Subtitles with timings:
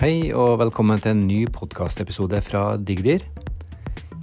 [0.00, 3.20] Hei og velkommen til en ny podkastepisode fra Digdir.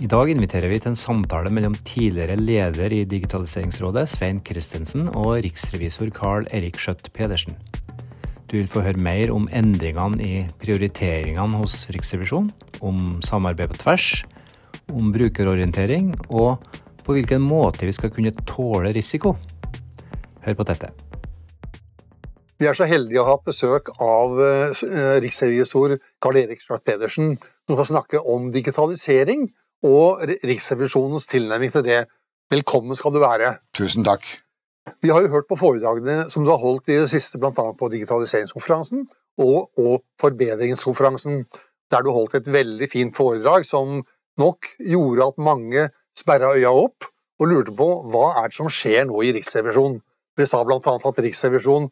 [0.02, 5.36] I dag inviterer vi til en samtale mellom tidligere leder i Digitaliseringsrådet, Svein Christensen, og
[5.46, 7.54] riksrevisor Carl Erik Skjøtt Pedersen.
[8.50, 12.50] Du vil få høre mer om endringene i prioriteringene hos Riksrevisjonen,
[12.82, 14.12] om samarbeid på tvers,
[14.90, 16.72] om brukerorientering og
[17.04, 19.38] på hvilken måte vi skal kunne tåle risiko.
[20.42, 20.90] Hør på dette.
[22.58, 25.94] Vi er så heldige å ha hatt besøk av eh, riksrevisor
[26.24, 27.36] Karl Erik Slott Pedersen,
[27.68, 29.44] som skal snakke om digitalisering
[29.86, 32.00] og Riksrevisjonens tilnærming til det.
[32.50, 33.60] Velkommen skal du være.
[33.78, 34.26] Tusen takk.
[35.04, 37.52] Vi har jo hørt på foredragene som du har holdt i det siste, bl.a.
[37.54, 39.06] på digitaliseringskonferansen
[39.44, 41.44] og, og forbedringskonferansen,
[41.94, 44.00] der du holdt et veldig fint foredrag som
[44.42, 45.86] nok gjorde at mange
[46.18, 47.06] sperra øya opp
[47.38, 50.02] og lurte på hva er det som skjer nå i Riksrevisjonen.
[50.38, 50.82] Vi sa bl.a.
[50.82, 51.92] at Riksrevisjonen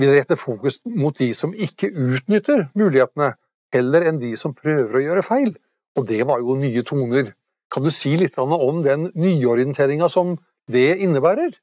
[0.00, 3.32] vil rette fokus mot de som ikke utnytter mulighetene,
[3.74, 5.54] heller enn de som prøver å gjøre feil.
[5.96, 7.32] Og det var jo nye toner.
[7.72, 10.36] Kan du si litt om den nyorienteringa som
[10.70, 11.56] det innebærer?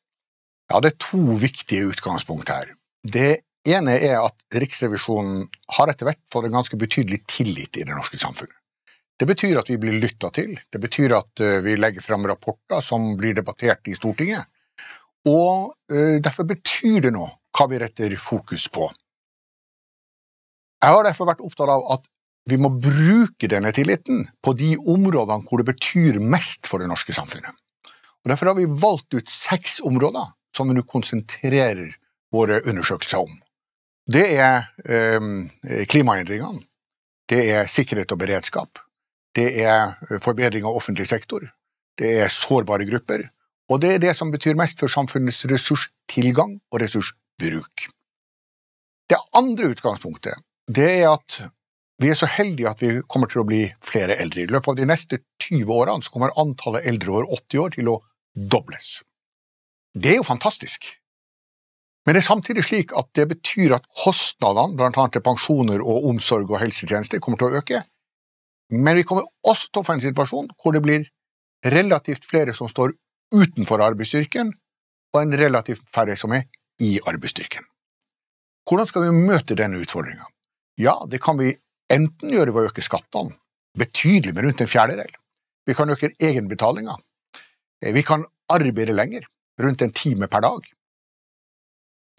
[0.71, 2.73] Ja, det er to viktige utgangspunkt her.
[3.03, 5.45] Det ene er at Riksrevisjonen
[5.77, 8.55] har etter hvert fått en ganske betydelig tillit i det norske samfunnet.
[9.19, 12.81] Det betyr at vi blir lytta til, det betyr at eh, vi legger fram rapporter
[12.83, 14.49] som blir debattert i Stortinget,
[15.29, 18.89] og eh, derfor betyr det noe hva vi retter fokus på.
[20.83, 22.09] Jeg har derfor vært opptatt av at
[22.49, 27.15] vi må bruke denne tilliten på de områdene hvor det betyr mest for det norske
[27.15, 27.55] samfunnet.
[28.23, 31.95] Og Derfor har vi valgt ut seks områder som vi nå konsentrerer
[32.33, 33.33] våre undersøkelser om.
[34.11, 36.59] Det er eh, klimaendringene,
[37.31, 38.81] det er sikkerhet og beredskap,
[39.35, 41.45] det er forbedring av offentlig sektor,
[41.99, 43.29] det er sårbare grupper,
[43.71, 46.81] og det er det som betyr mest for samfunnets ressurstilgang og
[47.41, 47.89] ressursbruk.
[49.09, 51.43] Det andre utgangspunktet det er at
[52.01, 54.41] vi er så heldige at vi kommer til å bli flere eldre.
[54.43, 57.89] I løpet av de neste 20 årene så kommer antallet eldre over 80 år til
[57.91, 57.99] å
[58.33, 59.03] dobles.
[59.93, 60.97] Det er jo fantastisk.
[62.05, 66.49] Men det er samtidig slik at det betyr at kostnadene, annet til pensjoner og omsorg
[66.49, 67.83] og helsetjenester, kommer til å øke.
[68.73, 71.05] Men vi kommer også til å få en situasjon hvor det blir
[71.63, 72.95] relativt flere som står
[73.31, 74.51] utenfor arbeidsstyrken,
[75.13, 76.49] og en relativt færre som er
[76.81, 77.65] i arbeidsstyrken.
[78.69, 80.25] Hvordan skal vi møte denne utfordringa?
[80.79, 81.51] Ja, det kan vi
[81.93, 83.35] enten gjøre ved å øke skattene
[83.77, 85.11] betydelig med rundt en fjerdedel.
[85.65, 86.95] Vi kan øke egenbetalinga.
[87.83, 89.25] Vi kan arbeide lenger,
[89.59, 90.67] rundt en time per dag.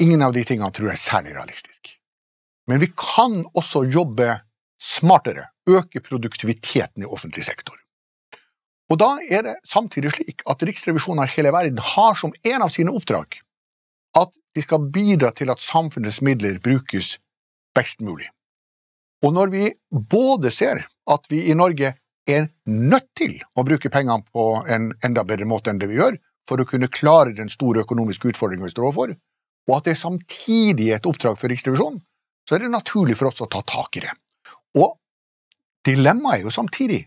[0.03, 1.95] Ingen av de tingene tror jeg er særlig realistisk.
[2.69, 4.41] Men vi kan også jobbe
[4.81, 7.77] smartere, øke produktiviteten i offentlig sektor.
[8.93, 12.73] Og da er det samtidig slik at Riksrevisjonen av hele verden har som en av
[12.73, 13.39] sine oppdrag
[14.19, 17.17] at de skal bidra til at samfunnets midler brukes
[17.75, 18.29] best mulig.
[19.25, 21.95] Og når vi både ser at vi i Norge
[22.29, 26.17] er nødt til å bruke pengene på en enda bedre måte enn det vi gjør,
[26.49, 29.15] for å kunne klare den store økonomiske utfordringen vi står overfor,
[29.65, 32.03] og at det samtidig er et oppdrag for Riksrevisjonen,
[32.45, 34.13] så er det naturlig for oss å ta tak i det.
[34.77, 34.99] Og
[35.89, 37.01] dilemmaet er jo samtidig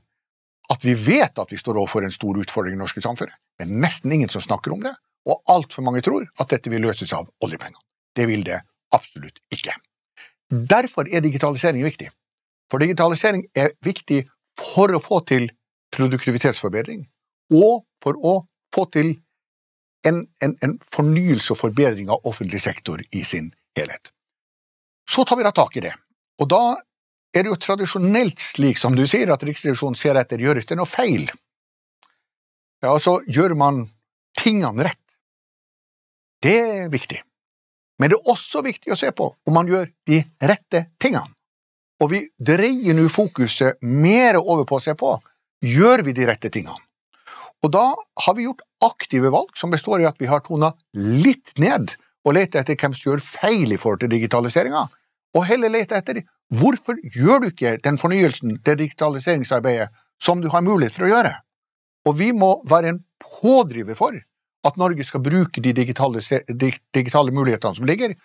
[0.73, 3.37] at vi vet at vi står overfor en stor utfordring i det norske samfunnet.
[3.57, 4.95] Det er nesten ingen som snakker om det,
[5.27, 7.83] og altfor mange tror at dette vil løses av oljepengene.
[8.15, 8.61] Det vil det
[8.95, 9.75] absolutt ikke.
[10.47, 12.09] Derfor er digitalisering viktig.
[12.71, 14.23] For digitalisering er viktig
[14.57, 15.49] for å få til
[15.93, 17.05] produktivitetsforbedring,
[17.53, 18.33] og for å
[18.75, 19.13] få til
[20.07, 24.11] en, en, en fornyelse og forbedring av offentlig sektor i sin helhet.
[25.07, 25.93] Så tar vi da tak i det,
[26.41, 26.61] og da
[27.35, 30.89] er det jo tradisjonelt slik som du sier, at Riksrevisjonen ser etter gjøres det noe
[30.89, 31.27] feil.
[32.83, 33.85] Ja, altså, gjør man
[34.37, 35.06] tingene rett?
[36.43, 37.21] Det er viktig.
[37.97, 40.21] Men det er også viktig å se på om man gjør de
[40.51, 41.33] rette tingene.
[41.97, 45.15] Og vi dreier nå fokuset mer over på å se på
[45.65, 46.77] gjør vi de rette tingene.
[47.65, 51.55] Og da har vi gjort aktive valg som består i at vi har tona litt
[51.57, 51.95] ned
[52.27, 54.83] og leter etter hvem som gjør feil i forhold til digitaliseringa,
[55.37, 60.63] og heller leter etter Hvorfor gjør du ikke den fornyelsen, det digitaliseringsarbeidet, som du har
[60.63, 61.33] mulighet for å gjøre?
[62.07, 64.15] Og vi må være en pådriver for
[64.67, 68.15] at Norge skal bruke de digitale, de digitale mulighetene som ligger,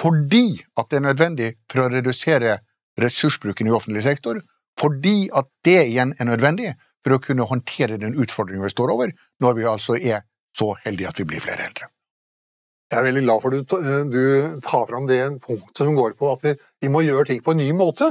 [0.00, 2.58] fordi at det er nødvendig for å redusere
[3.00, 4.40] ressursbruken i offentlig sektor,
[4.80, 6.74] fordi at det igjen er nødvendig
[7.04, 9.12] for å kunne håndtere den utfordringen vi står over,
[9.42, 10.24] når vi altså er
[10.54, 11.90] så heldige at vi blir flere eldre.
[12.92, 16.14] Jeg er veldig glad for at du, eh, du tar fram det punktet som går
[16.18, 16.54] på at vi,
[16.84, 18.10] vi, må gjøre ting på en ny måte.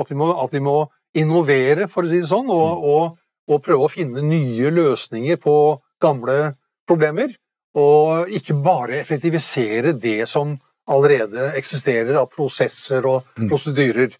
[0.00, 0.76] At vi må, at vi må
[1.18, 3.18] innovere, for å si det sånn, og, og,
[3.50, 5.56] og, prøve å finne nye løsninger på
[6.00, 6.54] gamle
[6.92, 7.34] problemer.
[7.78, 10.58] Og ikke bare effektivisere det som
[10.92, 13.48] allerede eksisterer av prosesser og mm.
[13.48, 14.12] prosedyrer.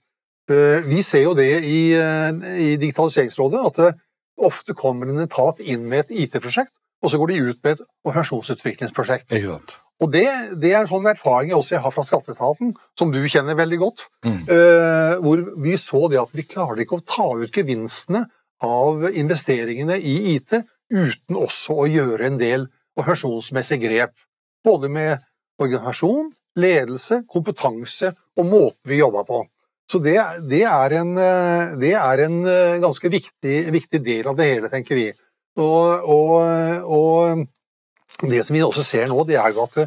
[0.50, 3.92] Eh, vi ser jo det i, i Digitaliseringsrådet, at det
[4.42, 6.72] ofte kommer en etat inn med et IT-prosjekt,
[7.02, 9.34] og så går de ut med et organisasjonsutviklingsprosjekt.
[10.02, 10.25] Og det,
[10.58, 14.06] det, er en sånn erfaring jeg også har fra Skatteetaten, som du kjenner veldig godt.
[14.26, 14.38] Mm.
[15.22, 18.25] Hvor vi så det at vi klarer ikke å ta ut gevinstene
[18.66, 20.56] av investeringene i IT
[20.92, 22.68] uten også å gjøre en del
[22.98, 24.14] organisasjonsmessige grep.
[24.64, 25.22] Både med
[25.62, 26.30] organisasjon,
[26.60, 29.42] ledelse, kompetanse og måten vi jobber på.
[29.90, 30.16] Så det,
[30.48, 34.70] det, er en, eh, det, er en, eh, ganske viktig, viktig, del av det hele,
[34.72, 35.08] tenker vi.
[35.60, 37.42] Og, og, og,
[38.30, 39.82] det som vi også ser nå, det er jo at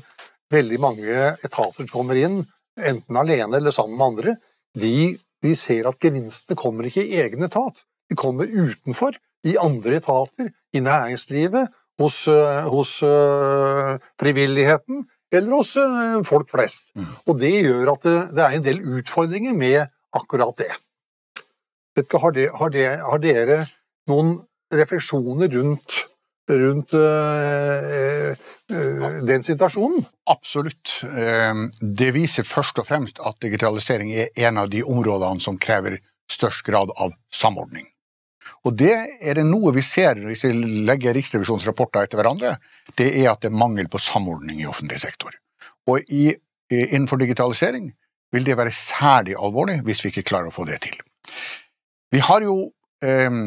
[0.53, 2.43] veldig mange etater kommer inn,
[2.77, 4.35] enten alene eller sammen med andre,
[4.77, 7.81] de, de ser at gevinstene kommer ikke i egen etat.
[8.11, 11.69] De kommer utenfor, i andre etater, i næringslivet,
[12.01, 12.97] hos, eh, hos
[14.19, 15.75] frivilligheten eller hos
[16.27, 16.91] folk flest.
[16.95, 17.13] Mm.
[17.27, 20.71] Og det gjør at det, det, er en del utfordringer med akkurat det.
[21.95, 23.61] Har, de, har, de, har dere
[24.11, 24.35] noen
[24.73, 26.01] refleksjoner rundt,
[26.51, 28.35] rundt øh,
[28.71, 30.05] øh, den situasjonen?
[30.27, 30.99] Absolutt.
[31.07, 35.99] Ehm, det viser først og fremst at digitalisering er en av de områdene som krever
[36.31, 37.87] størst grad av samordning.
[38.65, 40.53] Og det er det noe vi ser hvis vi
[40.87, 42.55] legger Riksrevisjonens rapporter etter hverandre,
[42.97, 45.35] det er at det er mangel på samordning i offentlig sektor.
[45.89, 46.29] Og i,
[46.69, 47.91] innenfor digitalisering
[48.33, 50.97] vil det være særlig alvorlig hvis vi ikke klarer å få det til.
[52.13, 52.55] Vi har jo,
[53.05, 53.41] um,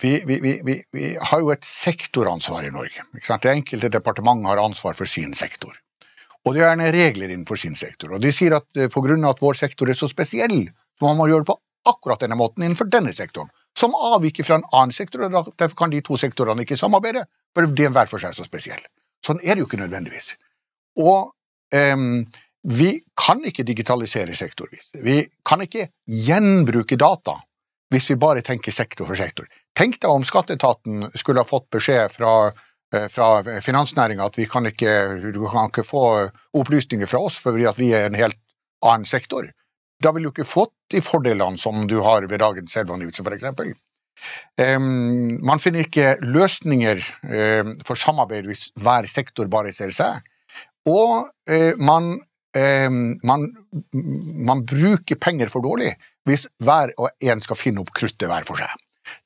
[0.00, 3.06] vi, vi, vi, har jo et sektoransvar i Norge.
[3.14, 5.74] Det enkelte departement har ansvar for sin sektor.
[6.42, 8.16] Og det er gjerne regler innenfor sin sektor.
[8.16, 9.02] Og de sier at pga.
[9.04, 10.64] grunn av at vår sektor er så spesiell,
[10.98, 14.60] så må man gjøre det på akkurat denne måten innenfor denne sektoren, som avviker fra
[14.60, 17.24] en annen sektor, og derfor kan de to sektorene ikke samarbeide,
[17.54, 18.86] for de er hver for seg så spesielle.
[19.24, 20.34] Sånn er det jo ikke nødvendigvis.
[21.00, 21.32] Og
[21.74, 22.24] um,
[22.62, 24.92] vi kan ikke digitalisere sektorvis.
[25.02, 27.40] Vi kan ikke gjenbruke data
[27.92, 29.48] hvis vi bare tenker sektor for sektor.
[29.76, 32.52] Tenk deg om skatteetaten skulle ha fått beskjed fra,
[32.94, 36.04] eh, fra finansnæringa at vi kan ikke, du kan ikke få
[36.56, 38.38] opplysninger fra oss fordi vi er en helt
[38.82, 39.50] annen sektor.
[40.02, 43.72] Da vil du ikke fått de fordelene som du har ved dagens for eksempel.
[44.60, 50.20] Um, man finner ikke løsninger um, for samarbeid hvis hver sektor bare ser seg.
[50.90, 52.14] Og uh, man
[52.56, 53.48] um, man,
[53.92, 55.94] man, bruker penger for dårlig
[56.28, 58.70] hvis hver og en skal finne opp kruttet hver for seg.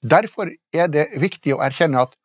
[0.01, 2.17] Derfor er det viktig å erkjenne at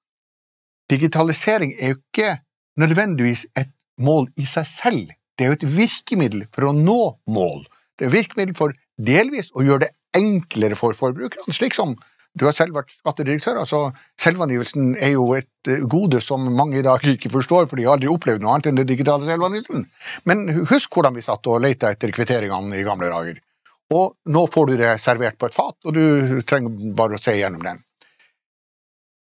[0.92, 2.38] digitalisering er jo ikke
[2.80, 3.71] nødvendigvis et
[4.01, 5.12] mål i seg selv.
[5.36, 7.01] Det er jo et virkemiddel for å nå
[7.31, 7.65] mål.
[8.00, 11.96] Det er virkemiddel for delvis å gjøre det enklere for forbrukerne, slik som
[12.40, 13.90] du har selv vært skattedirektør, altså
[14.22, 17.98] selvangivelsen er jo et eh, gode som mange i dag ikke forstår, for de har
[17.98, 19.84] aldri opplevd noe annet enn det digitale selvangivelsen.
[20.32, 23.42] Men husk hvordan vi satt og lette etter kvitteringene i gamle dager.
[23.92, 27.36] Og nå får du det servert på et fat, og du trenger bare å se
[27.36, 27.84] gjennom den.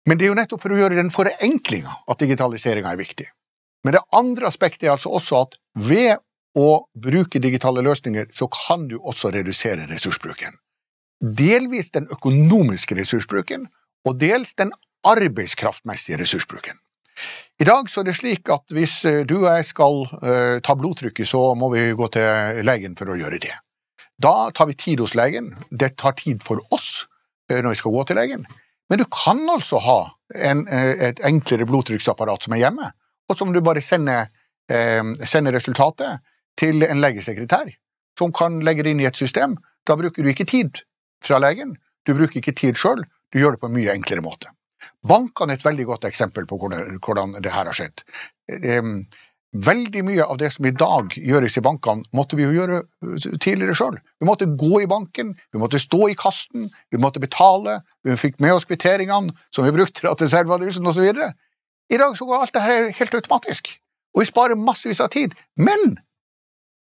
[0.06, 3.26] Men det er jo nettopp for å gjøre den forenklinga at digitaliseringa er viktig.
[3.86, 6.22] Men det andre aspektet er altså også at ved
[6.60, 6.70] å
[7.00, 10.60] bruke digitale løsninger, så kan du også redusere ressursbruken
[11.20, 13.68] delvis den økonomiske ressursbruken,
[14.08, 14.72] og dels den
[15.08, 16.80] arbeidskraftmessige ressursbruken.
[17.60, 20.76] I dag så er det slik at hvis eh, du og jeg skal uh, ta
[20.80, 23.52] blodtrykket, så må vi gå til legen for å gjøre det.
[24.20, 25.52] Da tar vi tid hos legen.
[25.70, 27.10] Det tar tid for oss
[27.52, 28.48] uh, når vi skal gå til legen.
[28.90, 30.00] Men du kan altså ha
[30.32, 32.94] en, uh, et enklere blodtrykksapparat som er hjemme,
[33.28, 34.32] og som du bare sender,
[35.26, 36.22] sender resultatet
[36.60, 37.72] til en legesekretær,
[38.20, 39.58] som kan legge det inn i et system.
[39.88, 40.84] Da bruker du ikke tid
[41.24, 44.52] fra legen, du bruker ikke tid sjøl, du gjør det på en mye enklere måte.
[45.08, 48.04] Bankene er et veldig godt eksempel på hvordan det her har skjedd.
[49.50, 53.16] Veldig mye av det som i dag gjøres i bankene, måtte vi jo gjøre uh,
[53.42, 53.96] tidligere sjøl.
[54.22, 58.38] Vi måtte gå i banken, vi måtte stå i kasten, vi måtte betale, vi fikk
[58.44, 61.10] med oss kvitteringene som vi brukte til selvanalysen osv.
[61.90, 63.74] I dag så går alt det her helt automatisk,
[64.14, 65.34] og vi sparer massevis av tid.
[65.58, 65.98] Men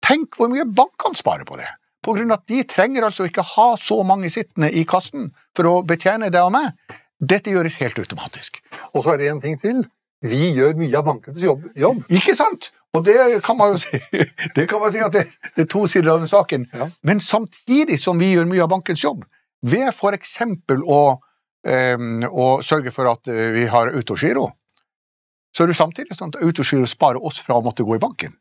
[0.05, 1.69] tenk hvor mye bankene sparer på det!
[2.05, 5.69] på grunn av at de trenger altså ikke ha så mange sittende i kassen for
[5.69, 6.73] å betjene deg og meg.
[7.19, 8.61] Dette gjøres helt automatisk.
[8.95, 9.83] Og så er det en ting til.
[10.25, 11.67] Vi gjør mye av bankens jobb.
[11.79, 12.05] jobb.
[12.15, 12.71] Ikke sant?
[12.97, 13.99] Og det kan man jo si,
[14.57, 16.67] det kan man si at det, det er to sider av den saken.
[16.73, 16.89] Ja.
[17.07, 19.27] Men samtidig som vi gjør mye av bankens jobb,
[19.67, 21.19] ved eksempel å,
[21.67, 24.47] um, å sørge for at eh, vi har autogiro,
[25.55, 28.37] så er det samtidig sånn at autogiro sparer oss fra å måtte gå i banken.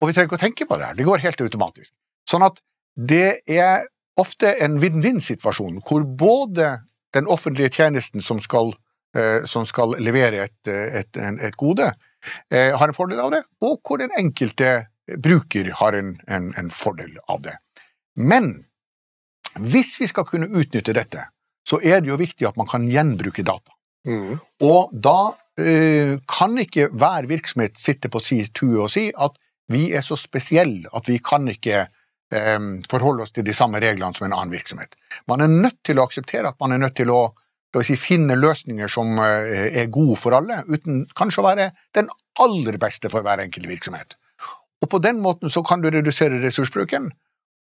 [0.00, 0.96] Og vi trenger ikke å tenke på det her.
[0.98, 1.92] Det går helt automatisk.
[2.28, 2.60] Sånn at
[2.96, 3.86] det er
[4.20, 6.78] ofte en vinn-vinn-situasjon, hvor både
[7.16, 8.74] den offentlige tjenesten som skal,
[9.16, 11.90] eh, som skal levere et, et, et gode,
[12.50, 14.88] eh, har en fordel av det, og hvor den enkelte
[15.22, 17.58] bruker har en, en, en fordel av det.
[18.16, 18.64] Men
[19.56, 21.22] Hvis vi skal kunne utnytte dette,
[21.64, 23.72] så er det jo viktig at man kan gjenbruke data.
[24.04, 24.34] Mm.
[24.68, 29.38] Og da eh, kan ikke hver virksomhet sitte på si tue og si at
[29.72, 34.14] vi er så spesielle at vi kan ikke eh, forholde oss til de samme reglene
[34.14, 34.94] som en annen virksomhet.
[35.30, 37.22] Man er nødt til å akseptere at man er nødt til å
[37.84, 42.10] si, finne løsninger som eh, er gode for alle, uten kanskje å være den
[42.42, 44.16] aller beste for hver enkelt virksomhet.
[44.84, 47.10] Og på den måten så kan du redusere ressursbruken,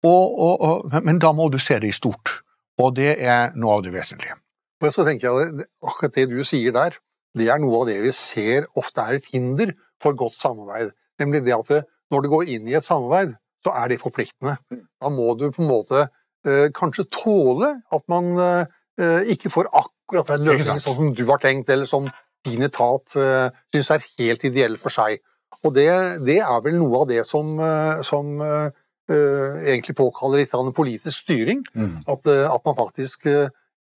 [0.05, 2.41] og, og, og, men da må du se det i stort.
[2.81, 4.35] Og det er noe av det vesentlige.
[4.83, 6.97] Og så tenker jeg at Akkurat det du sier der,
[7.35, 9.73] det er noe av det vi ser ofte er et hinder
[10.03, 10.91] for godt samarbeid.
[11.21, 14.57] Nemlig det at når du går inn i et samarbeid, så er det forpliktende.
[14.69, 16.05] Da må du på en måte
[16.45, 21.41] eh, kanskje tåle at man eh, ikke får akkurat den løsningen sånn som du har
[21.41, 22.09] tenkt, eller som
[22.45, 25.17] din etat eh, syns er helt ideell for seg.
[25.65, 25.89] Og det,
[26.27, 28.69] det, er vel noe av det som, eh, som uh,
[29.09, 31.63] egentlig påkaller litt av en politisk styring.
[31.73, 32.03] Mm.
[32.09, 33.27] At, at, man faktisk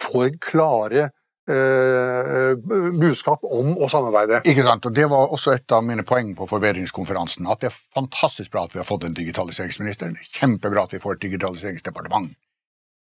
[0.04, 1.08] får klare
[1.49, 2.55] uh,
[3.00, 4.43] budskap om å samarbeide.
[4.49, 7.49] Ikke sant, og Det var også et av mine poeng på forbedringskonferansen.
[7.50, 10.12] At det er fantastisk bra at vi har fått en digitaliseringsminister.
[10.14, 12.35] Det er kjempebra at vi får et digitaliseringsdepartement.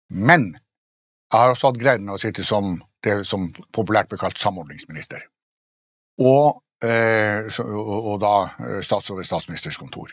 [0.09, 4.39] Men jeg har også hatt gleden av å sitte som det som populært blir kalt
[4.41, 5.25] samordningsminister.
[6.21, 10.11] Og Eh, og da eh, statsråd ved statsministerens kontor.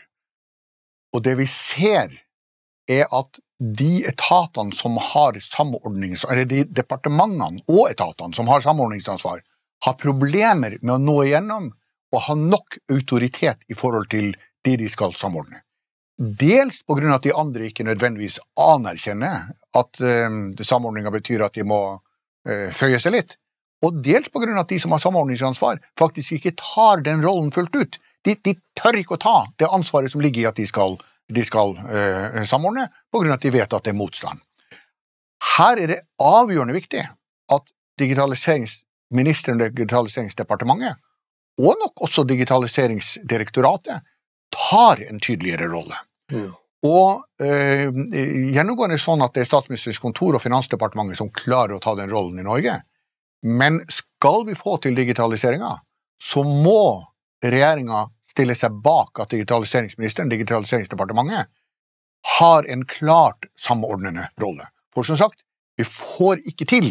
[1.13, 2.13] Og det vi ser,
[2.89, 5.37] er at de etatene som har.
[5.37, 9.43] Eller de departementene og etatene som har samordningsansvar,
[9.85, 11.71] har problemer med å nå igjennom
[12.13, 15.63] og ha nok autoritet i forhold til de de skal samordne.
[16.17, 21.57] Dels på grunn av at de andre ikke nødvendigvis anerkjenner at um, samordninga betyr at
[21.57, 23.35] de må uh, føye seg litt,
[23.83, 27.51] og dels på grunn av at de som har samordningsansvar, faktisk ikke tar den rollen
[27.51, 27.97] fullt ut.
[28.23, 30.95] De, de tør ikke å ta det ansvaret som ligger i at de skal,
[31.31, 34.41] de skal eh, samordne, av at de vet at det er motstand.
[35.57, 37.03] Her er det avgjørende viktig
[37.53, 40.97] at digitaliseringsministeren og Digitaliseringsdepartementet,
[41.61, 44.03] og nok også Digitaliseringsdirektoratet,
[44.53, 45.97] tar en tydeligere rolle.
[46.31, 46.51] Mm.
[46.83, 47.87] Og eh,
[48.53, 52.41] gjennomgående sånn at det er Statsministerens kontor og Finansdepartementet som klarer å ta den rollen
[52.41, 52.75] i Norge.
[53.43, 55.77] Men skal vi få til digitaliseringa,
[56.19, 57.03] så må
[57.51, 61.51] regjeringa stiller seg bak at digitaliseringsministeren, Digitaliseringsdepartementet,
[62.39, 64.69] har en klart samordnende rolle.
[64.93, 65.43] For som sagt,
[65.77, 66.89] vi får ikke til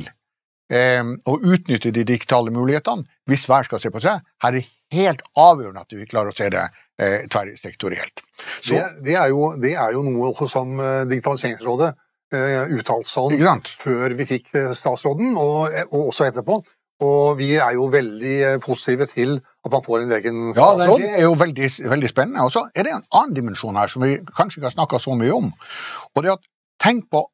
[0.72, 4.22] eh, å utnytte de digitale mulighetene hvis hver skal se på seg.
[4.42, 6.66] Her er det helt avgjørende at vi klarer å se det
[7.00, 8.24] eh, tverrsektorielt.
[8.68, 11.94] Det, det, er jo, det, er jo, noe som eh, Digitaliseringsrådet
[12.32, 13.34] Eh, uttalt sånn
[13.76, 16.62] før vi fikk eh, statsråden, og, og, også etterpå.
[17.02, 21.02] Og vi er jo veldig eh, positive til at man får en egen statsråd.
[21.02, 22.46] Ja, det er jo veldig, veldig spennende.
[22.46, 25.16] Og så er det en annen dimensjon her som vi kanskje ikke har snakka så
[25.18, 25.50] mye om.
[26.12, 26.48] Og det er at
[26.82, 27.24] tenk på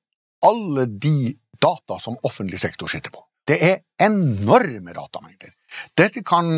[0.47, 3.25] alle de data som offentlig sektor sitter på.
[3.49, 5.55] Det er enorme datamengder.
[5.97, 6.51] Dette kan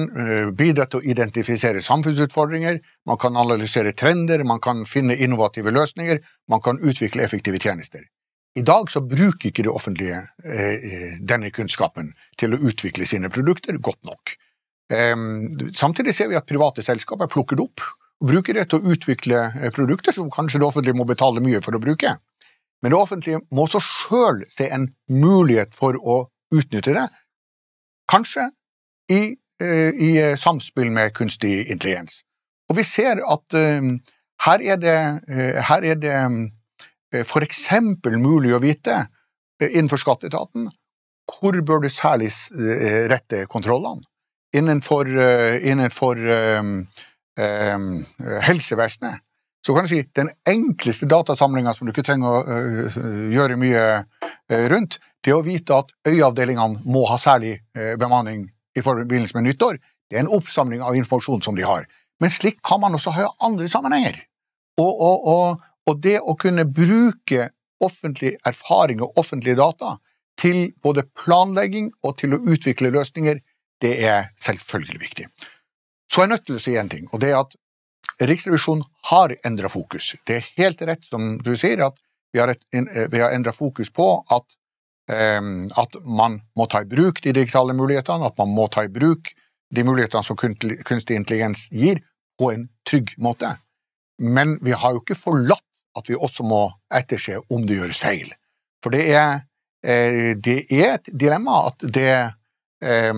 [0.59, 6.19] bidra til å identifisere samfunnsutfordringer, man kan analysere trender, man kan finne innovative løsninger,
[6.51, 8.03] man kan utvikle effektive tjenester.
[8.59, 13.79] I dag så bruker ikke det offentlige eh, denne kunnskapen til å utvikle sine produkter
[13.79, 14.35] godt nok.
[14.91, 15.15] Eh,
[15.77, 17.85] samtidig ser vi at private selskaper plukker det opp
[18.21, 21.63] og bruker det til å utvikle eh, produkter som kanskje det offentlige må betale mye
[21.63, 22.17] for å bruke.
[22.83, 27.07] Men det offentlige må også sjøl se en mulighet for å utnytte det,
[28.11, 28.49] kanskje
[29.13, 32.25] i, eh, i samspill med kunstig intelligens.
[32.71, 33.93] Og vi ser at eh,
[34.43, 36.51] her er det, eh, her er det Eh,
[37.13, 37.65] f.eks.
[38.19, 38.97] mulig å vite
[39.61, 40.69] eh, innenfor skatteetaten
[41.31, 44.03] hvor bør du særlig eh, rette kontrollene?
[44.51, 45.07] Innenfor,
[45.63, 46.71] innenfor um,
[47.39, 47.85] um,
[48.43, 49.23] helsevesenet
[49.63, 52.97] så kan du si den enkleste datasamlinga som du ikke trenger å uh,
[53.31, 53.85] gjøre mye
[54.73, 59.79] rundt, det å vite at øyeavdelingene må ha særlig uh, bemanning i forbindelse med nyttår,
[60.11, 61.87] det er en oppsamling av informasjon som de har.
[62.21, 64.19] Men slik kan man også ha andre sammenhenger.
[64.81, 67.51] Og, og, og og det å kunne bruke
[67.83, 69.97] offentlig erfaring og offentlige data
[70.41, 73.41] til både planlegging og til å utvikle løsninger,
[73.81, 75.27] det er selvfølgelig viktig.
[76.11, 77.57] Så er jeg nødt til å si en ting, og det er at
[78.21, 80.13] Riksrevisjonen har endra fokus.
[80.29, 81.97] Det er helt rett som du sier, at
[82.35, 84.57] vi har, har endra fokus på at,
[85.41, 88.93] um, at, man må ta i bruk de digitale mulighetene, at man må ta i
[88.93, 89.33] bruk
[89.73, 92.03] de mulighetene som kunstig intelligens gir,
[92.41, 93.55] på en trygg måte.
[94.21, 95.65] Men vi har jo ikke forlatt
[95.99, 98.29] at vi også må etterse om det gjøres feil.
[98.85, 99.43] For det er,
[99.85, 102.13] eh, det er et dilemma at det
[102.81, 103.15] eh,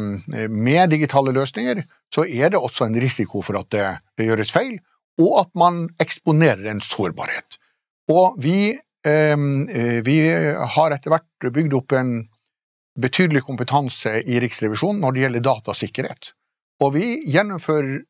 [0.49, 4.79] Med digitale løsninger så er det også en risiko for at det, gjøres feil,
[5.23, 7.59] og at man eksponerer en sårbarhet.
[8.11, 8.73] Og vi
[9.07, 9.37] eh,
[10.05, 10.17] vi
[10.77, 12.15] har etter hvert bygd opp en
[12.99, 16.33] betydelig kompetanse i Riksrevisjonen når det gjelder datasikkerhet.
[16.83, 18.03] Og vi gjennomfører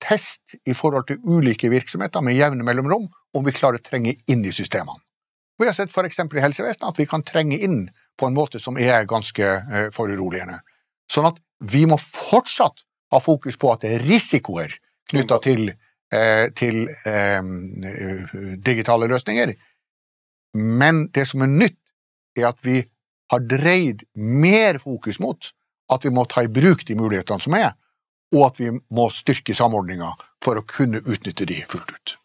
[0.00, 4.44] test i forhold til ulike virksomheter med jevne mellomrom, om vi klarer å trenge inn
[4.46, 4.98] i systemene.
[5.60, 6.22] Vi har sett f.eks.
[6.24, 7.82] i helsevesenet at vi kan trenge inn
[8.18, 10.60] på en måte som er ganske eh, foruroligende.
[11.10, 14.72] Sånn at vi må fortsatt ha fokus på at det er risikoer
[15.10, 15.72] knytta til,
[16.14, 17.50] eh, til eh,
[18.64, 19.52] digitale løsninger.
[20.56, 21.78] Men det som er nytt,
[22.38, 22.80] er at vi
[23.30, 25.50] har dreid mer fokus mot
[25.90, 27.72] at vi må ta i bruk de mulighetene som er,
[28.34, 30.12] og at vi må styrke samordninga
[30.44, 32.16] for å kunne utnytte de fullt ut.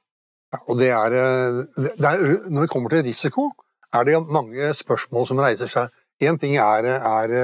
[0.56, 1.62] Ja, og det er, eh,
[2.00, 3.50] det er, når det kommer til risiko,
[3.94, 5.94] er det mange spørsmål som reiser seg.
[6.24, 7.36] Én ting er, er,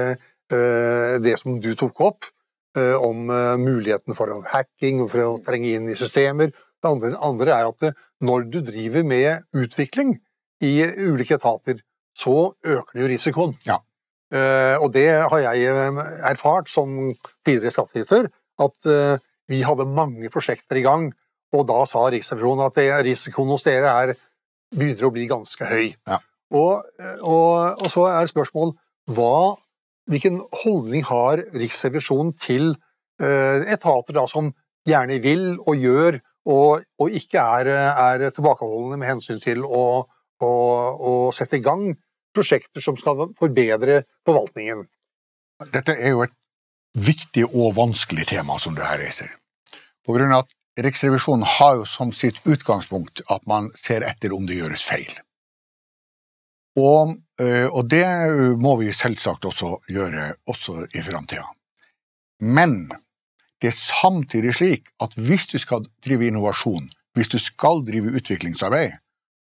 [0.52, 2.24] eh, det som du tok opp,
[2.76, 3.26] eh, om
[3.60, 6.52] muligheten for hacking og for å trenge inn i systemer.
[6.52, 10.20] Det andre, andre er at når du driver med utvikling
[10.62, 11.82] i ulike etater,
[12.16, 13.56] så øker det jo risikoen.
[13.66, 13.78] Ja.
[14.80, 15.68] Og det har jeg
[16.24, 17.14] erfart som
[17.44, 18.30] tidligere skattyter,
[18.62, 18.86] at
[19.50, 21.10] vi hadde mange prosjekter i gang
[21.52, 24.14] og da sa Riksrevisjonen at risikoen hos dere er,
[24.72, 25.92] begynner å bli ganske høy.
[26.08, 26.18] Ja.
[26.52, 26.84] Og,
[27.24, 28.78] og, og, så er spørsmålet
[29.12, 29.56] hva,
[30.10, 32.72] hvilken holdning har Riksrevisjonen til
[33.20, 34.52] eh, etater da, som
[34.88, 36.20] gjerne vil og gjør,
[36.52, 39.84] og, og ikke er, er, tilbakeholdne med hensyn til å,
[40.42, 40.52] å,
[40.96, 41.92] å sette i gang
[42.34, 44.86] prosjekter som skal forbedre forvaltningen?
[45.70, 46.34] Dette er jo et
[46.98, 49.30] viktig og vanskelig tema som du her reiser.
[50.06, 54.46] På grunn av at Riksrevisjonen har jo som sitt utgangspunkt at man ser etter om
[54.48, 55.10] det gjøres feil.
[56.80, 58.06] Og, eh, og det
[58.56, 61.44] må vi selvsagt også gjøre også i framtida.
[62.40, 62.88] Men
[63.60, 68.96] det er samtidig slik at hvis du skal drive innovasjon, hvis du skal drive utviklingsarbeid,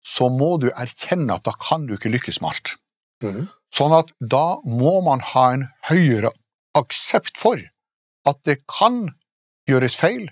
[0.03, 2.75] så må du erkjenne at da kan du ikke lykkes med alt.
[3.23, 3.47] Mm.
[3.73, 6.33] Sånn at da må man ha en høyere
[6.77, 7.59] aksept for
[8.29, 9.07] at det kan
[9.69, 10.29] gjøres feil,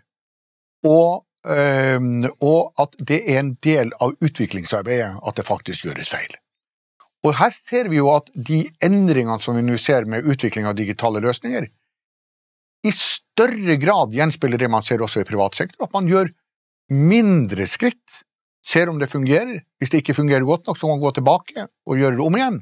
[0.88, 6.34] og, ehm, og at det er en del av utviklingsarbeidet at det faktisk gjøres feil.
[7.22, 10.78] Og her ser vi jo at de endringene som vi nå ser med utvikling av
[10.80, 11.68] digitale løsninger,
[12.82, 16.32] i større grad gjenspeiler det man ser også i privat sektor, at man gjør
[16.92, 18.24] mindre skritt,
[18.66, 19.62] ser om det fungerer.
[19.78, 22.38] Hvis det ikke fungerer godt nok, så må man gå tilbake og gjøre det om
[22.38, 22.60] igjen,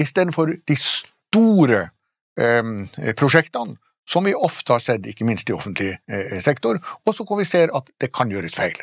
[0.00, 1.86] istedenfor de store
[3.16, 3.76] prosjektene
[4.10, 7.48] som vi ofte har sett, ikke minst i offentlig eh, sektor, og så kan vi
[7.48, 8.78] se at det kan gjøres feil.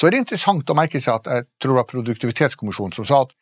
[0.00, 3.24] Så er det interessant å merke seg at jeg tror det var Produktivitetskommisjonen som sa
[3.26, 3.34] at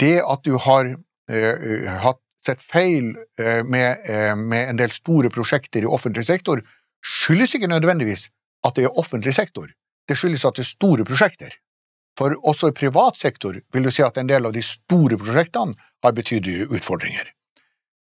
[0.00, 0.92] det at du har
[1.32, 4.04] eh, hatt sett feil eh, med,
[4.36, 6.62] med, en del store prosjekter i offentlig sektor,
[7.00, 8.28] skyldes ikke nødvendigvis
[8.68, 9.72] at det er offentlig sektor,
[10.08, 11.56] det skyldes at det er store prosjekter.
[12.18, 15.76] For også i privat sektor vil du si at en del av de store prosjektene
[16.04, 17.30] har betydelige utfordringer.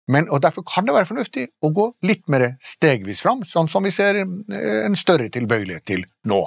[0.10, 3.86] Men, og Derfor kan det være fornuftig å gå litt mer stegvis fram, sånn som
[3.86, 6.42] vi ser eh, en større tilbøyelighet til nå.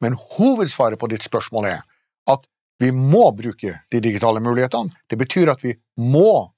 [0.00, 1.82] Men hovedsvaret på ditt spørsmål er
[2.32, 2.46] at
[2.82, 4.90] vi må bruke de digitale mulighetene.
[5.10, 6.48] Det betyr at vi må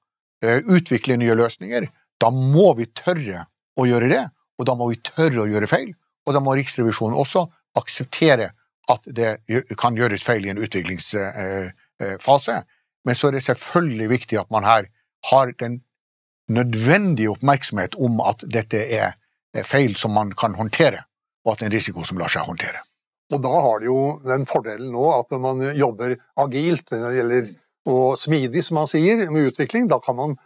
[0.45, 1.89] uh, utvikle nye løsninger.
[2.21, 3.45] Da må vi tørre
[3.77, 4.23] å gjøre det,
[4.61, 5.91] og da må vi tørre å gjøre feil.
[6.25, 7.45] Og da må Riksrevisjonen også
[7.77, 8.53] akseptere
[8.93, 9.39] at det
[9.81, 12.57] kan gjøres feil i en utviklingsfase.
[13.05, 14.89] Men så er det selvfølgelig viktig at man her
[15.31, 15.81] har den
[16.53, 19.15] nødvendig oppmerksomhet om at dette er
[19.65, 21.05] feil som man kan håndtere,
[21.45, 22.83] og at det er en risiko som lar seg håndtere.
[23.33, 27.21] Og da har det jo den fordelen nå at når man jobber agilt når det
[27.21, 27.53] gjelder,
[27.95, 30.37] og smidig, som man sier, med utvikling, da kan man,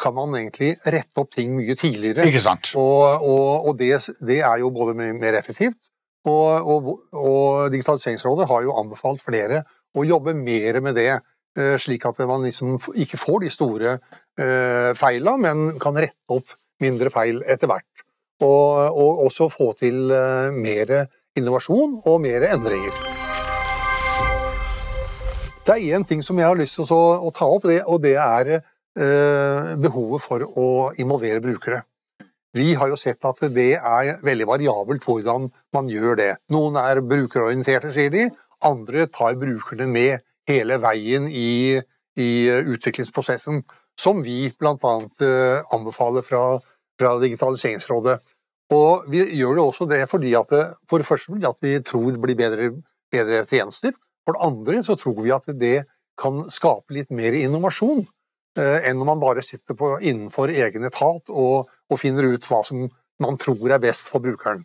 [0.00, 2.24] kan man egentlig rette opp ting mye tidligere.
[2.28, 2.72] Ikke sant?
[2.80, 5.78] Og, og, og det, det, er jo både mer effektivt,
[6.26, 9.62] og, og Digitaliseringsrådet har jo anbefalt flere
[9.96, 11.12] å jobbe mer med det
[11.80, 13.96] slik at man liksom ikke får de store
[14.38, 18.04] eh, feila, men kan rette opp mindre feil etter hvert.
[18.44, 20.92] Og, og også få til eh, mer
[21.36, 22.96] innovasjon og mer endringer.
[25.66, 28.52] Det er én ting som jeg har lyst til å, ta opp, og det er
[28.54, 30.68] eh, behovet for å
[31.00, 31.82] involvere brukere.
[32.56, 36.30] Vi har jo sett at det er veldig variabelt hvordan man gjør det.
[36.54, 38.28] Noen er brukerorienterte, sier de.
[38.64, 41.80] Andre tar brukerne med hele veien i,
[42.18, 42.30] i
[42.74, 43.62] utviklingsprosessen,
[44.00, 44.94] som vi bl.a.
[45.26, 46.58] Eh, anbefaler fra,
[47.00, 48.18] fra, Digitaliseringsrådet.
[48.74, 52.10] Og vi gjør det også det fordi at det, for det første at vi tror
[52.12, 52.70] det blir bedre,
[53.12, 53.94] bedre tjenester.
[54.26, 55.84] For det andre så tror vi at det
[56.18, 58.02] kan skape litt mer innovasjon
[58.58, 62.62] eh, enn når man bare sitter på, innenfor egen etat og, og, finner ut hva
[62.66, 62.88] som
[63.22, 64.64] man tror er best for brukeren.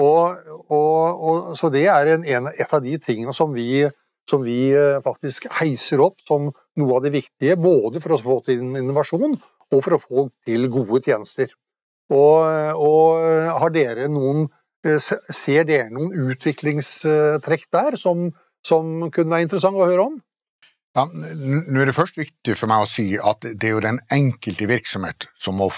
[0.00, 0.38] Og,
[0.72, 3.84] og så det er en, en, et av de tingene som vi
[4.30, 4.72] som vi
[5.04, 9.78] faktisk heiser opp som noe av det viktige, både for å få til innovasjon og
[9.78, 11.52] for å få til gode tjenester.
[12.12, 12.44] Og,
[12.76, 14.48] og har dere noen
[14.82, 18.32] Ser dere noen utviklingstrekk der som,
[18.66, 20.16] som kunne være interessant å høre om?
[20.92, 24.00] Ja, nå er det først viktig for meg å si at det er jo den
[24.12, 25.70] enkelte virksomhet som må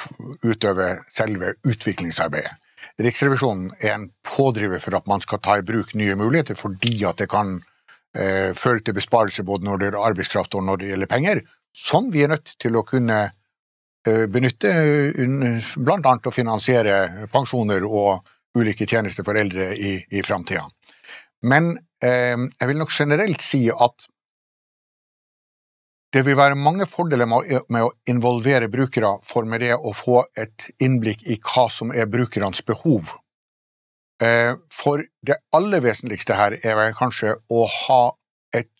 [0.42, 2.56] utøve selve utviklingsarbeidet.
[3.04, 7.20] Riksrevisjonen er en pådriver for at man skal ta i bruk nye muligheter, fordi at
[7.20, 7.58] det kan
[8.18, 11.42] eh, føre til besparelser både når det gjelder arbeidskraft og når det gjelder penger,
[11.74, 14.72] som vi er nødt til å kunne eh, benytte
[15.76, 18.24] blant annet å finansiere pensjoner og
[18.58, 20.64] ulike tjenester for eldre i, i framtida.
[21.44, 21.74] Men
[22.04, 24.08] eh, jeg vil nok generelt si at
[26.14, 30.68] det vil være mange fordeler med å involvere brukere for med det å få et
[30.78, 33.16] innblikk i hva som er brukernes behov.
[34.24, 38.02] Eh, for det aller vesentligste her er vel kanskje å ha
[38.54, 38.70] et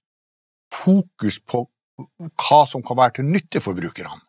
[0.72, 1.66] fokus på
[1.98, 4.22] hva som kan være til nytte for brukerne.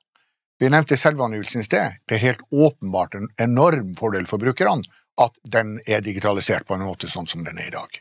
[0.60, 1.99] Vi nevnte selvangivelsen i sted.
[2.08, 4.86] Det er helt åpenbart en enorm fordel for brukerne
[5.21, 7.99] at den er digitalisert på en måte sånn som den er i dag.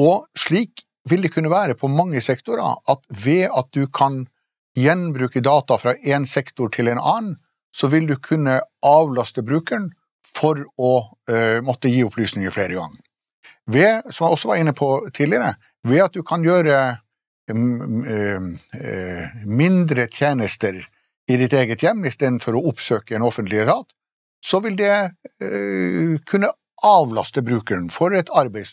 [0.00, 4.22] Og slik vil det kunne være på mange sektorer at ved at du kan
[4.78, 7.34] gjenbruke data fra én sektor til en annen,
[7.72, 9.90] så vil du kunne avlaste brukeren
[10.30, 10.92] for å
[11.30, 13.00] uh, måtte gi opplysninger flere ganger.
[13.72, 15.54] Ved, som jeg også var inne på tidligere,
[15.86, 16.78] ved at du kan gjøre
[17.52, 20.80] um, uh, mindre tjenester
[21.30, 23.94] i ditt eget hjem istedenfor å oppsøke en offentlig etat,
[24.42, 26.50] så vil det uh, kunne
[26.82, 28.66] avlaste brukeren for et arbeid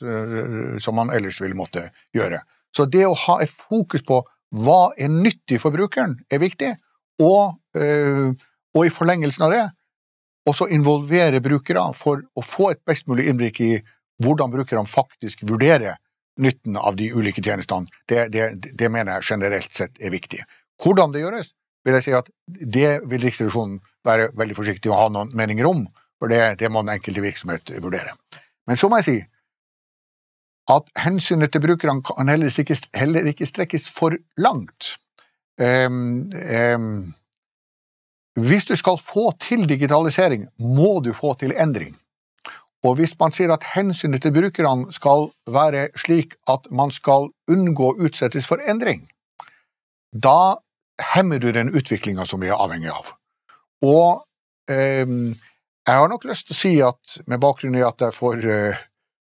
[0.81, 2.39] som man ellers ville måtte gjøre.
[2.73, 4.23] Så det å ha et fokus på
[4.65, 6.71] hva er nyttig for brukeren, er viktig,
[7.21, 9.61] og, og i forlengelsen av det
[10.47, 13.73] også involvere brukere for å få et best mulig innblikk i
[14.23, 15.99] hvordan brukerne faktisk vurderer
[16.39, 17.89] nytten av de ulike tjenestene.
[18.07, 20.41] Det, det, det mener jeg generelt sett er viktig.
[20.79, 21.53] Hvordan det gjøres,
[21.85, 25.85] vil jeg si at det vil Riksrevisjonen være veldig forsiktig å ha noen meninger om,
[26.19, 28.15] for det, det må den enkelte virksomhet vurdere.
[28.67, 29.19] Men så må jeg si
[30.69, 34.95] at hensynet til brukerne kan heller ikke, heller ikke strekkes for langt.
[35.59, 36.91] Um, um,
[38.45, 41.95] hvis du skal få til digitalisering, må du få til endring.
[42.85, 47.91] Og hvis man sier at hensynet til brukerne skal være slik at man skal unngå
[47.91, 49.03] å utsettes for endring,
[50.15, 50.59] da
[51.13, 53.11] hemmer du den utviklinga som vi er avhengig av.
[53.83, 54.23] Og
[54.71, 58.39] eh, jeg har nok lyst til å si at med bakgrunn i at jeg for,
[58.39, 58.79] eh,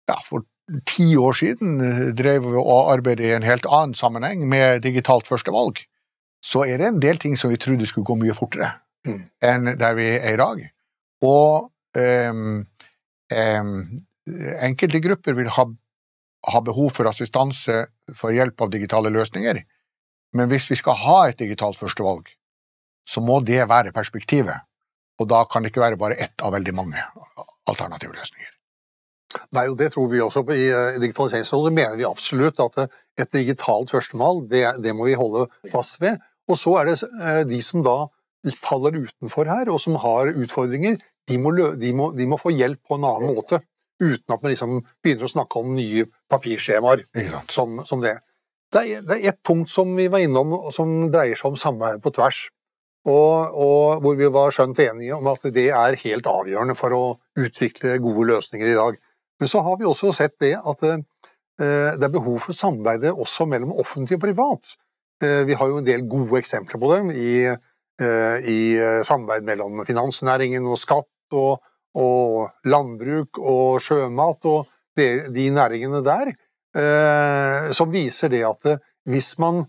[0.07, 0.47] ja, for
[0.87, 5.83] ti år siden eh, drev og arbeidet i en helt annen sammenheng med digitalt førstevalg,
[6.43, 8.71] så er det en del ting som vi trodde skulle gå mye fortere
[9.07, 9.21] mm.
[9.43, 10.63] enn der vi er i dag.
[11.23, 12.63] Og um,
[13.31, 13.73] um,
[14.67, 15.67] enkelte grupper vil ha,
[16.49, 17.85] ha, behov for assistanse
[18.15, 19.61] for hjelp av digitale løsninger,
[20.33, 22.31] men hvis vi skal ha et digitalt førstevalg,
[23.07, 24.65] så må det være perspektivet.
[25.21, 27.03] Og da kan det ikke være bare ett av veldig mange
[27.69, 28.49] alternative løsninger.
[29.53, 31.73] Nei, og Det tror vi også på i eh, digitaliseringsrådet.
[31.73, 36.21] mener vi absolutt at eh, et digitalt førstemal, det, det, må vi holde fast ved.
[36.47, 37.97] Og så er det eh, de som da
[38.51, 40.97] faller utenfor her, og som har utfordringer,
[41.29, 43.61] de må, de må, de må få hjelp på en annen måte.
[44.03, 47.05] Uten at man liksom begynner å snakke om nye papirskjemaer
[47.51, 48.17] som, som, det.
[48.73, 52.03] Det er, det er et punkt som vi var innom som dreier seg om samarbeid
[52.03, 52.47] på tvers.
[53.03, 57.03] Og, og, hvor vi var skjønt enige om at det er helt avgjørende for å
[57.39, 58.99] utvikle gode løsninger i dag.
[59.41, 61.01] Men så har vi også sett det at eh,
[61.59, 64.75] det er behov for samarbeid også mellom offentlig og privat.
[65.23, 67.33] Eh, vi har jo en del gode eksempler på det i,
[68.01, 68.57] i
[69.05, 71.61] samarbeid mellom finansnæringen og skatt og,
[71.93, 76.31] og landbruk og sjømat og de, de næringene der,
[77.77, 78.65] som viser det at
[79.05, 79.61] hvis man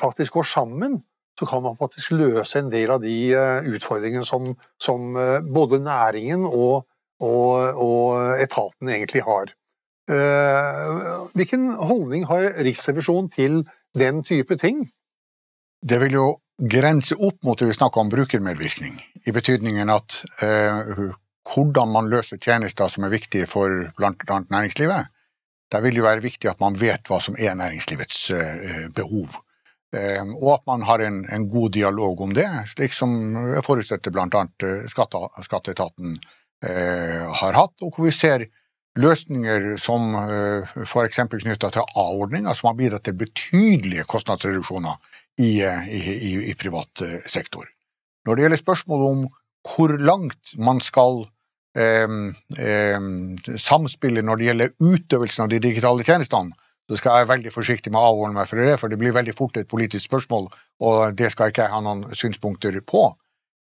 [0.00, 0.96] faktisk går sammen
[1.40, 5.80] så kan man faktisk løse en del av de eh, utfordringene som, som eh, både
[5.80, 6.84] næringen og,
[7.24, 9.54] og, og etaten egentlig har.
[10.10, 10.82] Eh,
[11.38, 13.62] hvilken holdning har Riksrevisjonen til
[13.96, 14.84] den type ting?
[15.80, 16.26] Det vil jo
[16.60, 21.10] grense opp mot det vi snakker om brukermedvirkning, i betydningen at uh,
[21.50, 25.08] hvordan man løser tjenester som er viktige for annet næringslivet.
[25.70, 29.40] Der vil det være viktig at man vet hva som er næringslivets uh, behov.
[29.96, 33.10] Ehm, og at man har en, en, god dialog om det, slik som
[33.50, 34.44] jeg forutsetter bl.a.
[34.62, 36.14] Eh, skatte, skatteetaten
[36.62, 38.46] eh, har hatt, og hvor vi ser
[39.00, 41.24] løsninger som eh, f.eks.
[41.32, 47.20] knytta til A-ordninga, som har bidratt til betydelige kostnadsreduksjoner i, eh, i, i, privat eh,
[47.26, 47.68] sektor.
[48.26, 49.28] Når det gjelder spørsmålet om
[49.70, 51.22] hvor langt man skal
[51.76, 52.08] eh,
[53.60, 56.56] samspille når det gjelder utøvelsen av de digitale tjenestene,
[56.90, 59.14] så skal jeg være veldig forsiktig med å avholde meg fra det, for det blir
[59.14, 60.48] veldig fort et politisk spørsmål,
[60.82, 63.04] og det skal ikke jeg ha noen synspunkter på.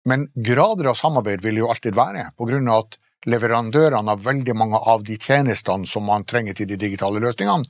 [0.05, 4.53] Men grader av samarbeid vil jo alltid være, på grunn av at leverandørene av veldig
[4.53, 7.65] mange av de tjenestene som man trenger til de digitale løsningene,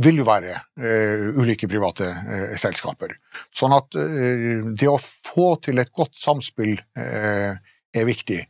[0.00, 3.16] vil jo være uh, ulike private uh, selskaper.
[3.54, 8.40] Sånn at uh, det å få til et godt samspill er viktig.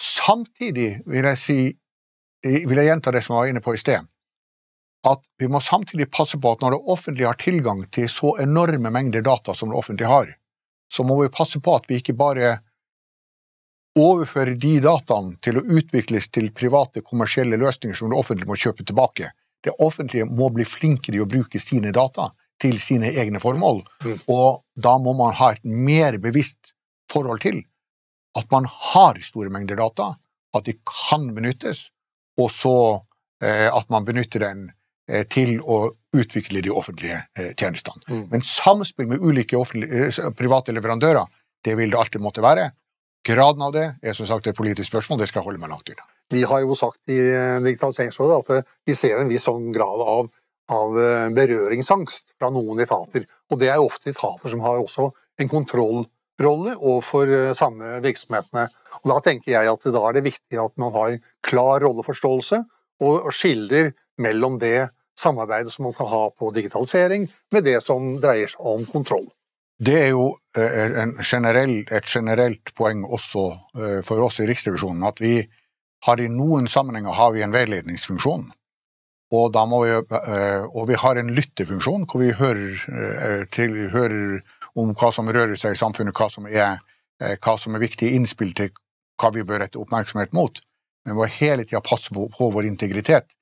[0.00, 1.58] Samtidig vil jeg si,
[2.44, 4.04] vil jeg gjenta det som jeg var inne på i sted,
[5.06, 8.90] at vi må samtidig passe på at når det offentlige har tilgang til så enorme
[8.92, 10.32] mengder data som det offentlige har,
[10.92, 12.56] så må vi passe på at vi ikke bare
[13.96, 18.84] overfører de dataene til å utvikles til private, kommersielle løsninger som det offentlige må kjøpe
[18.84, 19.30] tilbake.
[19.66, 22.30] Det offentlige må bli flinkere i å bruke sine data
[22.62, 24.20] til sine egne formål, mm.
[24.32, 26.72] og da må man ha et mer bevisst
[27.12, 27.60] forhold til
[28.36, 30.14] at man har store mengder data,
[30.56, 31.90] at de kan benyttes,
[32.40, 32.76] og så
[33.44, 34.66] eh, at man benytter den
[35.06, 38.02] Eh, til å utvikle de offentlige eh, tjenestene.
[38.10, 38.24] Mm.
[38.32, 41.28] Men samspill med ulike eh, private leverandører,
[41.62, 42.72] det vil det alltid måtte være.
[43.26, 45.92] Graden av det er som sagt et politisk spørsmål, det skal jeg holde meg langt
[45.94, 46.08] unna.
[46.32, 47.20] Vi har jo sagt i
[47.62, 50.28] Digitaliseringsrådet at vi ser en viss sånn grad av,
[50.74, 50.96] av
[51.36, 53.28] berøringsangst fra noen etater.
[53.52, 58.66] Og det er jo ofte etater som har også en kontrollrolle overfor samme virksomhetene.
[59.04, 62.62] Og da tenker jeg at da er det viktig at man har klar rolleforståelse
[63.06, 68.50] og skiller mellom det samarbeidet som man skal ha på digitalisering, med det som dreier
[68.52, 69.28] seg om kontroll.
[69.76, 73.44] Det er jo eh, generell, et generelt poeng også
[73.76, 75.38] eh, for oss i Riksrevisjonen at vi
[76.04, 78.50] har i noen sammenhenger har vi en veiledningsfunksjon.
[79.34, 84.42] Og, vi, eh, og vi har en lyttefunksjon hvor vi hører, til, hører,
[84.78, 86.78] om hva som rører seg i samfunnet, hva som er,
[87.18, 88.70] hva som er viktige innspill til
[89.18, 90.60] hva vi bør rette oppmerksomhet mot.
[91.02, 93.34] Men vi må hele tida passe på, på vår integritet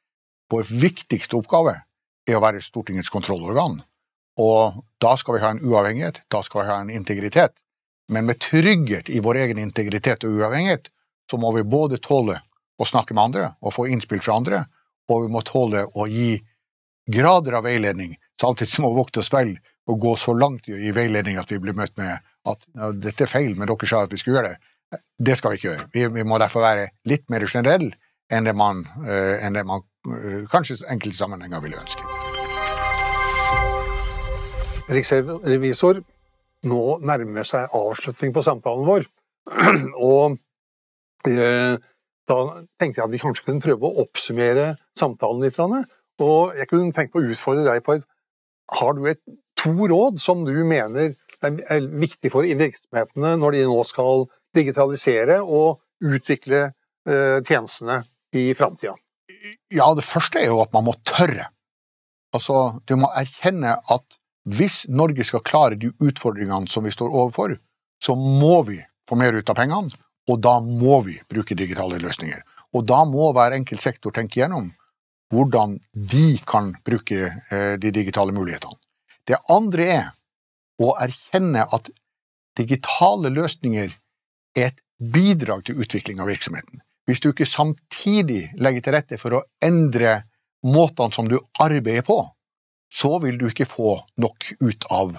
[0.51, 1.75] vår viktigste oppgave
[2.29, 3.81] er å være Stortingets kontrollorgan.
[4.41, 7.61] Og da skal vi ha en uavhengighet, da skal vi ha en integritet.
[8.13, 10.91] Men med trygghet i vår egen integritet og uavhengighet,
[11.31, 12.41] så må vi både tåle
[12.79, 14.65] å snakke med andre og få innspill fra andre,
[15.11, 16.37] og vi må tåle å gi
[17.11, 19.55] grader av veiledning, samtidig som vi vokte oss vel
[19.91, 22.17] og gå så langt i veiledning at vi blir møtt med
[22.49, 22.65] at
[23.01, 25.03] dette er feil, men dere sa at vi skulle gjøre det.
[25.19, 25.87] Det skal vi ikke gjøre.
[25.93, 27.93] Vi, vi må derfor være litt mer generelle
[28.33, 32.09] enn det man, uh, enn det man uh, kanskje enkelte sammenhenger ville ønske.
[34.95, 36.01] Riksrevisor,
[36.69, 39.07] nå nærmer seg avslutning på samtalen vår.
[40.13, 40.39] Og
[41.25, 42.39] da
[42.81, 45.59] tenkte jeg at vi kanskje kunne prøve å oppsummere samtalen litt.
[46.25, 47.99] Og jeg kunne tenke på å utfordre deg på
[48.79, 49.21] Har du et,
[49.61, 54.25] to råd som du mener er viktig for virksomhetene når de nå skal
[54.57, 56.71] digitalisere og utvikle
[57.05, 58.03] tjenestene
[58.37, 58.95] i framtida?
[59.73, 61.51] Ja, det første er jo at man må tørre.
[62.35, 67.55] Altså, du må erkjenne at hvis Norge skal klare de utfordringene som vi står overfor,
[68.03, 69.93] så må vi få mer ut av pengene,
[70.31, 72.41] og da må vi bruke digitale løsninger.
[72.75, 74.71] Og da må hver enkelt sektor tenke gjennom
[75.33, 78.79] hvordan de kan bruke eh, de digitale mulighetene.
[79.25, 80.09] Det andre er
[80.83, 81.91] å erkjenne at
[82.59, 83.93] digitale løsninger
[84.55, 89.37] er et bidrag til utvikling av virksomheten hvis du ikke samtidig legger til rette for
[89.37, 90.23] å endre
[90.65, 92.19] måtene som du arbeider på,
[92.89, 95.17] så vil du ikke få nok ut av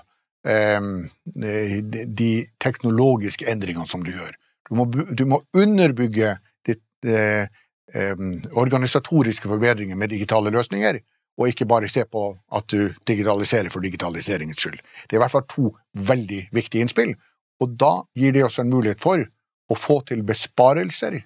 [0.48, 0.89] eh,
[1.36, 4.34] de teknologiske endringene som du gjør.
[4.69, 7.47] Du må, du må underbygge ditt, eh,
[7.93, 8.25] eh,
[8.58, 10.99] organisatoriske forbedringer med digitale løsninger,
[11.36, 14.78] og ikke bare se på at du digitaliserer for digitaliseringens skyld.
[15.06, 15.71] Det er i hvert fall to
[16.08, 17.15] veldig viktige innspill,
[17.62, 19.23] og da gir det oss en mulighet for
[19.69, 21.21] å få til besparelser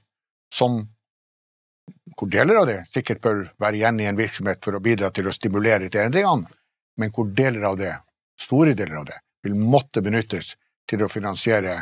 [0.53, 0.81] som
[2.17, 5.29] hvor deler av det sikkert bør være igjen i en virksomhet for å bidra til
[5.29, 6.49] å stimulere til endringene,
[6.99, 7.93] men hvor deler av det,
[8.39, 10.55] store deler av det, vil måtte benyttes
[10.89, 11.77] til å finansiere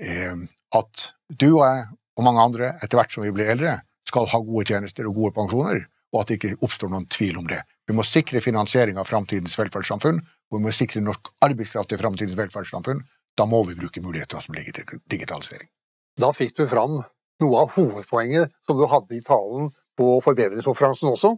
[0.00, 1.84] at du og jeg
[2.16, 3.78] og mange andre, etter hvert som vi blir eldre,
[4.08, 5.82] skal ha gode tjenester og gode pensjoner,
[6.14, 7.60] og at det ikke oppstår noen tvil om det.
[7.86, 12.38] Vi må sikre finansiering av framtidens velferdssamfunn, og vi må sikre norsk arbeidskraft i framtidens
[12.38, 13.02] velferdssamfunn.
[13.36, 15.68] Da må vi bruke muligheter som ligger til digitalisering.
[16.16, 17.02] Da fikk du fram
[17.42, 21.34] noe av hovedpoenget som du hadde i talen på forbedringskonferansen også.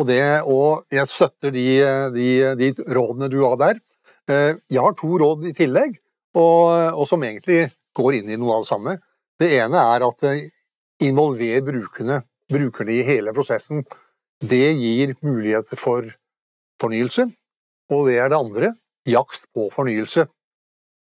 [0.00, 1.66] Og, det, og jeg støtter de,
[2.14, 3.78] de, de, rådene du har der.
[4.30, 5.98] Eh, jeg har to råd i tillegg,
[6.34, 8.96] og, og, som egentlig går inn i noe av det samme.
[9.40, 10.46] Det ene er at eh,
[11.04, 13.84] involver brukerne, brukerne i hele prosessen.
[14.44, 16.08] Det gir muligheter for
[16.82, 17.28] fornyelse.
[17.92, 18.72] Og det er det andre
[19.08, 20.26] jakt på fornyelse.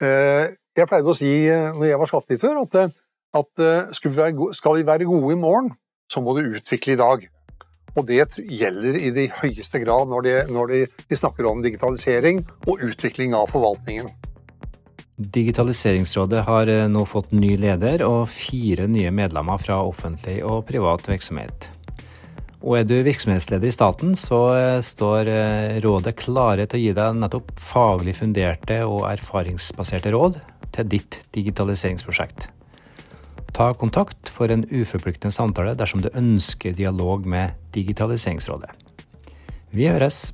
[0.04, 2.95] Eh, jeg pleide å si når jeg var skattedirektør, at
[3.36, 5.74] at eh, skal vi være gode i morgen,
[6.12, 7.26] så må du utvikle i dag.
[7.95, 12.43] Og det gjelder i de høyeste grad når, de, når de, de snakker om digitalisering
[12.67, 14.10] og utvikling av forvaltningen.
[15.15, 21.08] Digitaliseringsrådet har eh, nå fått ny leder og fire nye medlemmer fra offentlig og privat
[21.08, 21.69] virksomhet.
[22.65, 26.97] Og er du virksomhetsleder i staten, så eh, står eh, rådet klare til å gi
[26.99, 30.41] deg nettopp faglig funderte og erfaringsbaserte råd
[30.75, 32.49] til ditt digitaliseringsprosjekt.
[33.56, 38.73] Ta kontakt for en uforpliktende samtale dersom du ønsker dialog med Digitaliseringsrådet.
[39.71, 40.34] Vi høres!